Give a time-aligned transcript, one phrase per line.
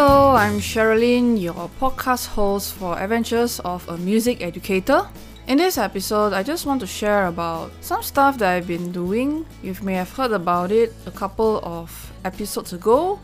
[0.00, 5.08] Hello, I'm Sherilyn, your podcast host for Adventures of a Music Educator.
[5.48, 9.44] In this episode, I just want to share about some stuff that I've been doing.
[9.60, 11.90] You may have heard about it a couple of
[12.24, 13.18] episodes ago,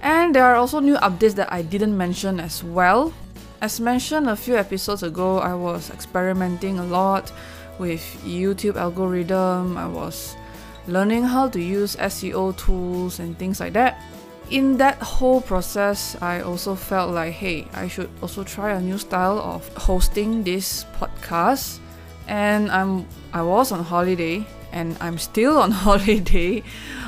[0.00, 3.12] and there are also new updates that I didn't mention as well.
[3.60, 7.32] As mentioned a few episodes ago, I was experimenting a lot
[7.80, 9.76] with YouTube algorithm.
[9.76, 10.36] I was
[10.86, 13.98] learning how to use SEO tools and things like that
[14.52, 18.98] in that whole process, I also felt like, hey, I should also try a new
[18.98, 21.78] style of hosting this podcast.
[22.28, 26.62] And I'm I was on holiday and I'm still on holiday,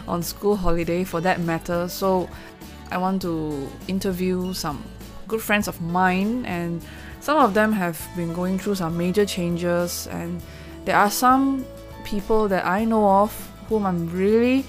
[0.09, 1.87] on school holiday for that matter.
[1.89, 2.31] So
[2.91, 4.83] I want to interview some
[5.29, 6.83] good friends of mine and
[7.21, 10.41] some of them have been going through some major changes and
[10.87, 11.65] there are some
[12.05, 13.33] people that I know of
[13.69, 14.65] whom I'm really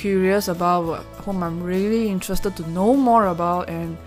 [0.00, 3.98] curious about, whom I'm really interested to know more about, and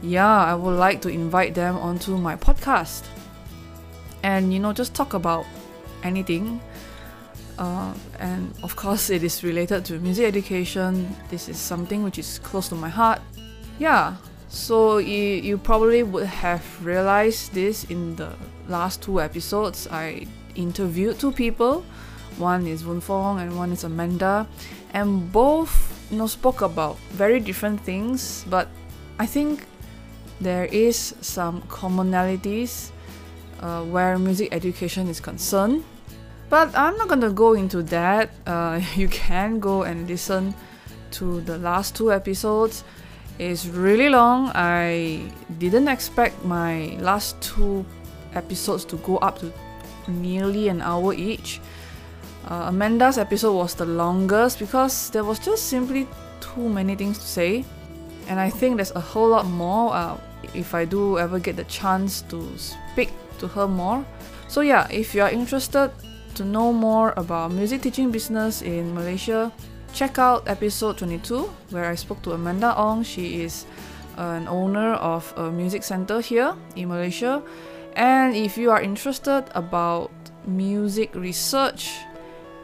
[0.00, 3.04] yeah, I would like to invite them onto my podcast.
[4.22, 5.44] And you know, just talk about
[6.02, 6.60] anything.
[7.58, 11.14] Uh, and of course, it is related to music education.
[11.28, 13.20] This is something which is close to my heart.
[13.78, 14.16] Yeah,
[14.48, 18.32] so you, you probably would have realized this in the
[18.66, 19.86] last two episodes.
[19.90, 21.84] I interviewed two people.
[22.38, 24.46] One is Woon Fong and one is Amanda.
[24.92, 28.68] And both you know spoke about very different things but
[29.18, 29.66] i think
[30.40, 32.90] there is some commonalities
[33.60, 35.84] uh, where music education is concerned.
[36.50, 38.30] But i'm not to go into that.
[38.46, 40.54] Uh, you can go and listen
[41.12, 42.84] to the last two episodes.
[43.38, 44.50] It's really long.
[44.54, 45.22] I
[45.58, 47.86] didn't expect my last two
[48.34, 49.52] episodes to go up to
[50.06, 51.60] nearly an hour each
[52.48, 56.06] uh, Amanda's episode was the longest because there was just simply
[56.40, 57.64] too many things to say,
[58.28, 60.16] and I think there's a whole lot more uh,
[60.54, 64.04] if I do ever get the chance to speak to her more.
[64.48, 65.90] So, yeah, if you are interested
[66.34, 69.50] to know more about music teaching business in Malaysia,
[69.92, 73.02] check out episode 22 where I spoke to Amanda Ong.
[73.02, 73.64] She is
[74.16, 77.42] an owner of a music center here in Malaysia.
[77.96, 80.10] And if you are interested about
[80.46, 81.90] music research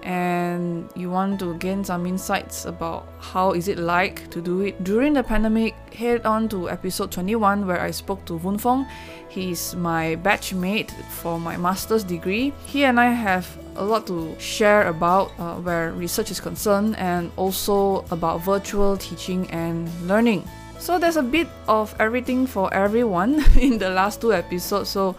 [0.03, 4.83] and you want to gain some insights about how is it like to do it.
[4.84, 8.87] During the pandemic head on to episode 21 where i spoke to Woon Fong.
[9.28, 12.53] He's my batchmate for my master's degree.
[12.66, 13.47] He and i have
[13.77, 19.49] a lot to share about uh, where research is concerned and also about virtual teaching
[19.50, 20.49] and learning.
[20.78, 25.15] So there's a bit of everything for everyone in the last two episodes so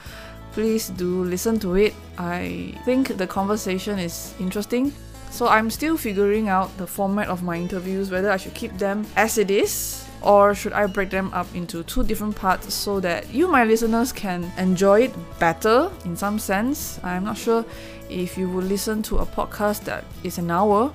[0.52, 1.94] please do listen to it.
[2.22, 4.94] I think the conversation is interesting.
[5.32, 9.08] So I'm still figuring out the format of my interviews, whether I should keep them
[9.16, 13.34] as it is or should I break them up into two different parts so that
[13.34, 17.00] you, my listeners, can enjoy it better in some sense.
[17.04, 17.66] I'm not sure
[18.08, 20.94] if you will listen to a podcast that is an hour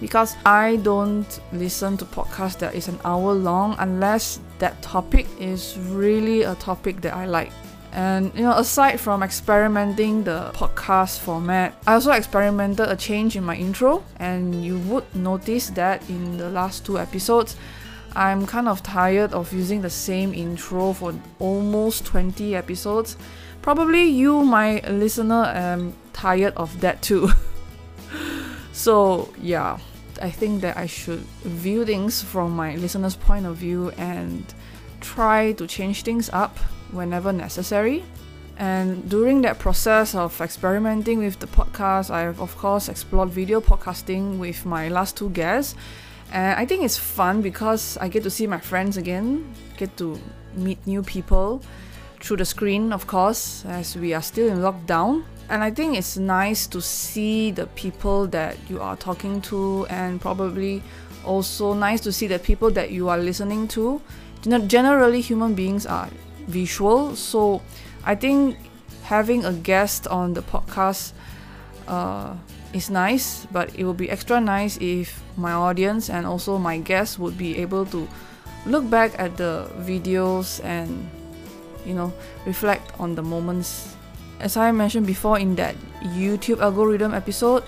[0.00, 5.76] because I don't listen to podcasts that is an hour long unless that topic is
[5.88, 7.50] really a topic that I like.
[7.92, 13.44] And you know, aside from experimenting the podcast format, I also experimented a change in
[13.44, 17.56] my intro, and you would notice that in the last two episodes,
[18.14, 23.16] I'm kind of tired of using the same intro for almost 20 episodes.
[23.62, 27.30] Probably you, my listener, am tired of that too.
[28.72, 29.78] so, yeah,
[30.22, 34.44] I think that I should view things from my listener's point of view and
[35.00, 36.58] try to change things up
[36.92, 38.04] whenever necessary.
[38.58, 44.38] And during that process of experimenting with the podcast, I've of course explored video podcasting
[44.38, 45.74] with my last two guests.
[46.32, 50.18] And I think it's fun because I get to see my friends again, get to
[50.54, 51.62] meet new people
[52.20, 55.24] through the screen, of course, as we are still in lockdown.
[55.48, 60.20] And I think it's nice to see the people that you are talking to, and
[60.20, 60.82] probably
[61.24, 64.00] also nice to see the people that you are listening to.
[64.42, 66.08] Generally, human beings are
[66.46, 67.16] visual.
[67.16, 67.62] So
[68.04, 68.56] I think
[69.04, 71.12] having a guest on the podcast
[71.86, 72.34] uh,
[72.72, 77.18] is nice, but it would be extra nice if my audience and also my guests
[77.18, 78.08] would be able to
[78.66, 81.08] look back at the videos and
[81.86, 82.12] you know
[82.44, 83.94] reflect on the moments.
[84.38, 85.74] As I mentioned before in that
[86.12, 87.64] YouTube algorithm episode,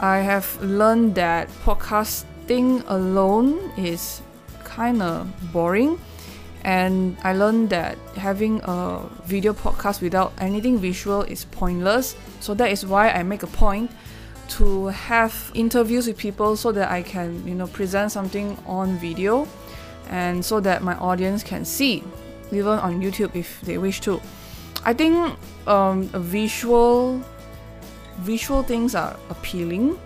[0.00, 4.20] I have learned that podcasting alone is
[4.64, 6.00] kind of boring
[6.62, 12.14] and I learned that having a video podcast without anything visual is pointless.
[12.40, 13.90] So that is why I make a point
[14.50, 19.48] to have interviews with people so that I can, you know, present something on video
[20.08, 22.04] and so that my audience can see,
[22.52, 24.20] even on YouTube if they wish to.
[24.84, 25.36] I think
[25.66, 27.22] um, visual
[28.18, 29.98] visual things are appealing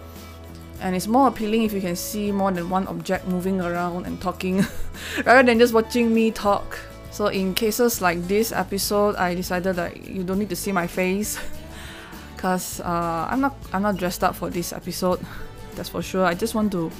[0.80, 4.20] and it's more appealing if you can see more than one object moving around and
[4.20, 4.64] talking
[5.24, 6.78] rather than just watching me talk.
[7.10, 10.86] So in cases like this episode i decided that you don't need to see my
[10.86, 11.40] face
[12.36, 15.18] because uh, i'm not i'm not dressed up for this episode
[15.74, 16.24] that's for sure.
[16.24, 16.92] I just want to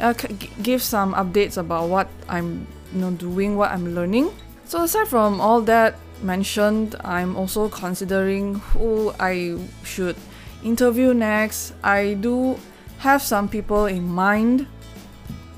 [0.00, 0.12] uh,
[0.62, 4.30] give some updates about what i'm you know doing what i'm learning.
[4.66, 10.16] So aside from all that mentioned i'm also considering who i should
[10.64, 12.58] interview next, I do
[12.98, 14.66] have some people in mind.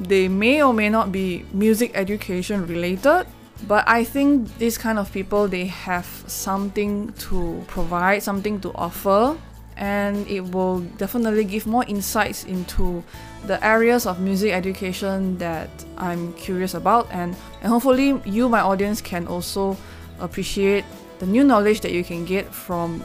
[0.00, 3.26] They may or may not be music education related,
[3.66, 9.38] but I think these kind of people they have something to provide, something to offer,
[9.76, 13.04] and it will definitely give more insights into
[13.44, 19.00] the areas of music education that I'm curious about and, and hopefully you my audience
[19.00, 19.76] can also
[20.18, 20.84] appreciate
[21.18, 23.02] the new knowledge that you can get from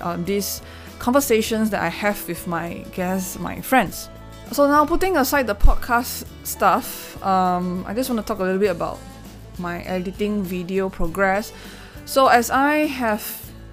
[0.00, 0.60] uh, this
[1.02, 4.08] conversations that I have with my guests, my friends.
[4.52, 8.60] So now, putting aside the podcast stuff, um, I just want to talk a little
[8.60, 9.00] bit about
[9.58, 11.52] my editing video progress.
[12.04, 13.24] So as I have,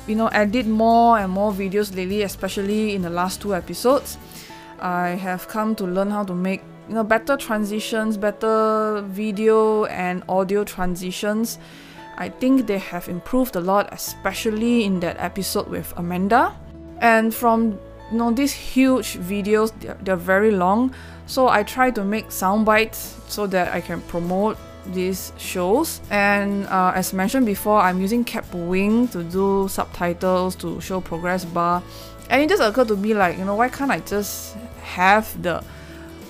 [0.08, 4.18] you know, edit more and more videos lately, especially in the last two episodes,
[4.80, 10.24] I have come to learn how to make you know better transitions, better video and
[10.28, 11.60] audio transitions.
[12.18, 16.56] I think they have improved a lot, especially in that episode with Amanda.
[17.02, 17.80] And from
[18.12, 20.94] you know these huge videos, they're, they're very long,
[21.26, 24.58] so I try to make sound bites so that I can promote
[24.88, 26.02] these shows.
[26.10, 31.84] And uh, as mentioned before, I'm using Kapwing to do subtitles to show progress bar.
[32.30, 35.64] And it just occurred to me like, you know, why can't I just have the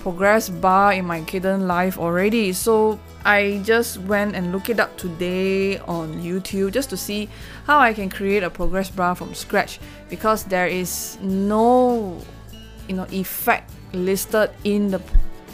[0.00, 2.52] progress bar in my Kdenlive already?
[2.52, 7.28] So I just went and looked it up today on YouTube just to see
[7.66, 9.78] how I can create a progress bar from scratch
[10.08, 12.20] because there is no
[12.88, 15.00] you know effect listed in the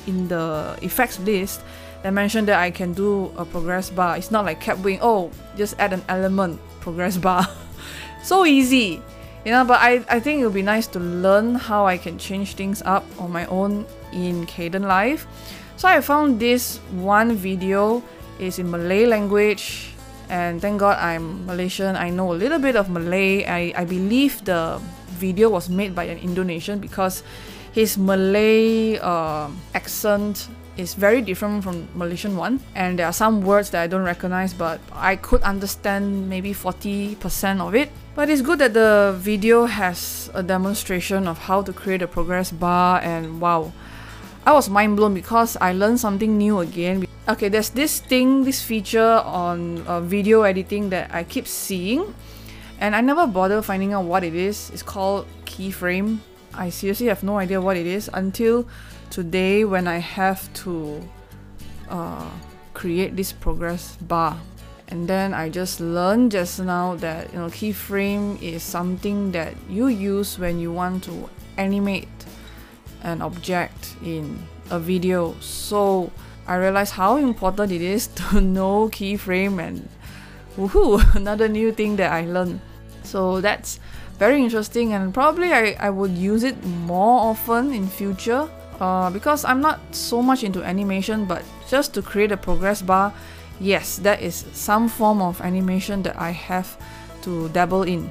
[0.06, 1.60] in the effects list
[2.02, 4.16] that mentioned that I can do a progress bar.
[4.16, 7.48] It's not like Kapwing, oh, just add an element progress bar.
[8.22, 9.02] so easy.
[9.44, 12.18] You know, but I, I think it would be nice to learn how I can
[12.18, 15.24] change things up on my own in Kdenlive.
[15.76, 18.02] So I found this one video
[18.40, 19.92] is in Malay language
[20.30, 21.96] and thank God I'm Malaysian.
[21.96, 23.44] I know a little bit of Malay.
[23.44, 24.80] I, I believe the
[25.20, 27.22] video was made by an Indonesian because
[27.72, 33.68] his Malay uh, accent is very different from Malaysian one and there are some words
[33.70, 37.90] that I don't recognize but I could understand maybe 40% of it.
[38.14, 42.50] But it's good that the video has a demonstration of how to create a progress
[42.50, 43.72] bar and wow
[44.46, 47.04] I was mind blown because I learned something new again.
[47.28, 52.14] Okay, there's this thing, this feature on uh, video editing that I keep seeing,
[52.78, 54.70] and I never bother finding out what it is.
[54.70, 56.18] It's called keyframe.
[56.54, 58.68] I seriously have no idea what it is until
[59.10, 61.02] today when I have to
[61.90, 62.30] uh,
[62.72, 64.38] create this progress bar.
[64.86, 69.88] And then I just learned just now that you know keyframe is something that you
[69.88, 72.06] use when you want to animate
[73.02, 74.38] an object in
[74.70, 75.34] a video.
[75.40, 76.10] So
[76.46, 79.88] I realized how important it is to know keyframe and
[80.56, 82.60] woohoo, another new thing that I learned.
[83.02, 83.78] So that's
[84.18, 88.48] very interesting and probably I, I would use it more often in future
[88.80, 93.12] uh, because I'm not so much into animation but just to create a progress bar
[93.60, 96.76] yes that is some form of animation that I have
[97.22, 98.10] to dabble in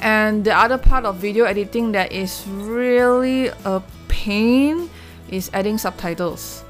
[0.00, 4.90] and the other part of video editing that is really a pain
[5.28, 6.64] is adding subtitles.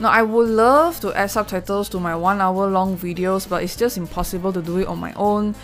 [0.00, 3.76] Now, I would love to add subtitles to my one hour long videos, but it's
[3.76, 5.54] just impossible to do it on my own,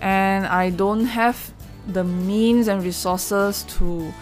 [0.00, 1.52] and I don't have
[1.88, 4.12] the means and resources to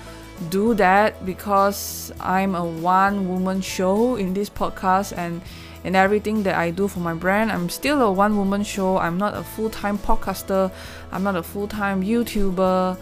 [0.50, 5.42] do that because I'm a one woman show in this podcast and
[5.84, 7.52] in everything that I do for my brand.
[7.52, 8.98] I'm still a one woman show.
[8.98, 10.70] I'm not a full time podcaster.
[11.12, 12.98] I'm not a full time YouTuber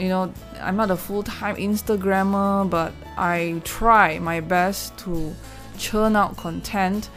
[0.00, 5.34] you know, I'm not a full time Instagrammer, but I try my best to
[5.78, 7.10] churn out content.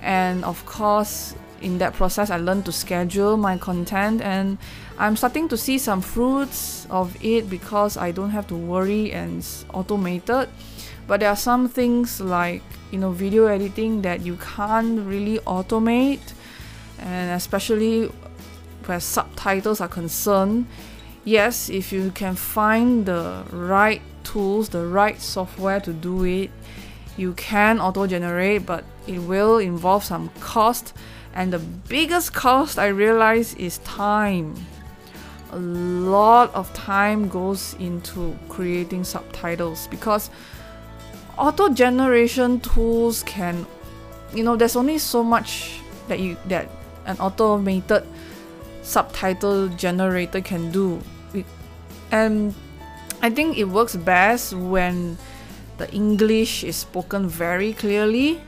[0.00, 4.58] And of course, in that process, I learned to schedule my content, and
[4.98, 9.38] I'm starting to see some fruits of it because I don't have to worry and
[9.38, 10.48] it's automated.
[11.10, 12.62] But there are some things like
[12.92, 16.22] you know video editing that you can't really automate,
[17.00, 18.06] and especially
[18.86, 20.66] where subtitles are concerned
[21.24, 26.50] yes, if you can find the right tools, the right software to do it,
[27.16, 30.92] you can auto generate, but it will involve some cost.
[31.34, 34.54] And the biggest cost I realize is time.
[35.52, 40.30] A lot of time goes into creating subtitles because
[41.40, 43.66] auto generation tools can
[44.34, 46.68] you know there's only so much that you that
[47.06, 48.04] an automated
[48.82, 51.00] subtitle generator can do.
[52.12, 52.54] And
[53.22, 55.16] i think it works best when
[55.78, 58.40] the english is spoken very clearly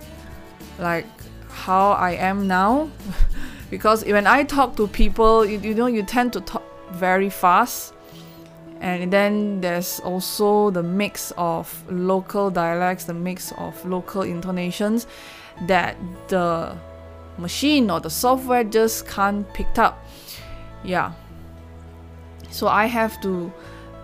[0.78, 1.06] like
[1.48, 2.90] how i am now.
[3.70, 7.94] Because when i talk to people you, you know you tend to talk very fast
[8.82, 15.06] and then there's also the mix of local dialects the mix of local intonations
[15.66, 15.96] that
[16.28, 16.76] the
[17.38, 20.04] machine or the software just can't pick up
[20.84, 21.12] yeah
[22.50, 23.50] so i have to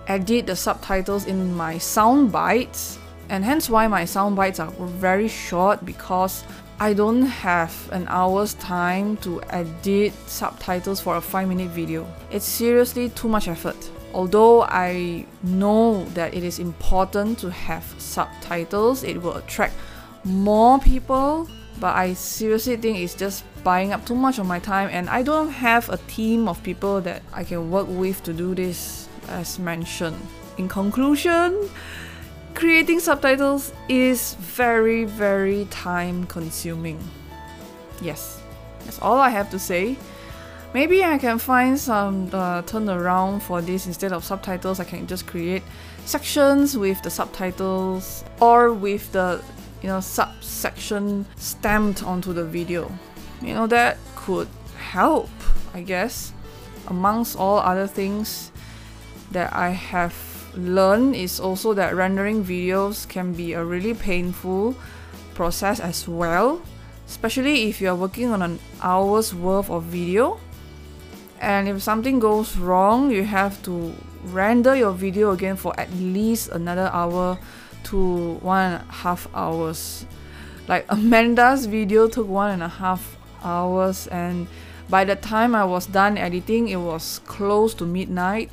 [0.06, 5.28] edit the subtitles in my sound bites and hence why my sound bites are very
[5.28, 6.44] short because
[6.80, 12.06] I don't have an hour's time to edit subtitles for a 5 minute video.
[12.30, 13.90] It's seriously too much effort.
[14.18, 19.74] Although I know that it is important to have subtitles, it will attract
[20.24, 21.48] more people,
[21.78, 25.22] but I seriously think it's just buying up too much of my time and I
[25.22, 29.60] don't have a team of people that I can work with to do this as
[29.60, 30.18] mentioned.
[30.56, 31.70] In conclusion,
[32.54, 36.98] creating subtitles is very, very time consuming.
[38.02, 38.42] Yes,
[38.84, 39.96] that's all I have to say.
[40.74, 44.80] Maybe I can find some uh, turnaround for this instead of subtitles.
[44.80, 45.62] I can just create
[46.04, 49.42] sections with the subtitles or with the
[49.82, 52.92] you know subsection stamped onto the video.
[53.40, 55.30] You know that could help,
[55.72, 56.32] I guess.
[56.88, 58.52] Amongst all other things
[59.32, 60.14] that I have
[60.54, 64.74] learned is also that rendering videos can be a really painful
[65.34, 66.60] process as well,
[67.06, 70.38] especially if you are working on an hour's worth of video.
[71.40, 76.50] And if something goes wrong, you have to render your video again for at least
[76.50, 77.38] another hour
[77.84, 80.04] to one and a half hours.
[80.66, 84.46] Like Amanda's video took one and a half hours, and
[84.90, 88.50] by the time I was done editing, it was close to midnight.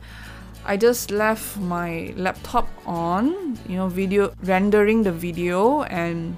[0.65, 6.38] I just left my laptop on, you know, video rendering the video and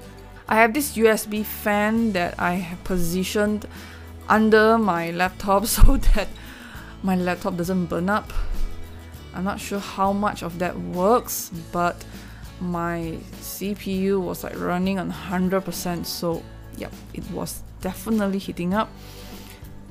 [0.50, 3.66] I have this USB fan that I have positioned
[4.30, 6.28] under my laptop so that
[7.04, 8.32] my laptop doesn't burn up.
[9.34, 12.04] I'm not sure how much of that works, but
[12.60, 16.42] my CPU was like running on 100%, so
[16.76, 18.90] yep, it was definitely heating up.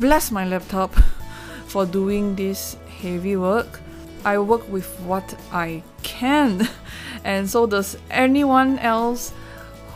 [0.00, 0.93] Bless my laptop
[1.66, 3.81] for doing this heavy work.
[4.25, 6.69] I work with what I can,
[7.25, 9.33] and so does anyone else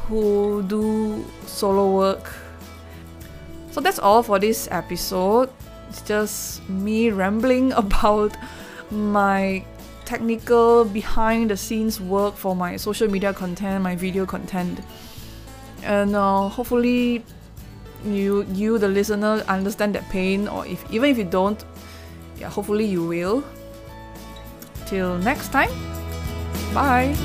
[0.06, 2.32] who do solo work.
[3.80, 5.49] So that's all for this episode.
[5.88, 8.37] It's just me rambling about
[8.90, 9.64] my
[10.04, 14.80] technical behind the scenes work for my social media content, my video content.
[15.82, 17.25] And uh, hopefully
[18.04, 21.64] you you the listener understand that pain or if even if you don't,
[22.37, 23.42] yeah, hopefully you will.
[24.84, 25.72] Till next time,
[26.75, 27.16] bye!